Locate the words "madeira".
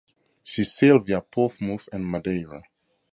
2.09-2.63